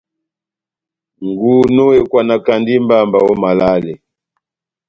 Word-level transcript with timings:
Ngunu 1.27 1.83
ekwanakandi 1.99 2.73
mbamba 2.83 3.19
ό 3.29 3.33
malale. 3.41 3.93